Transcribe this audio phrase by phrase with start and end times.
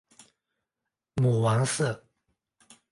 [1.21, 2.03] 母王氏。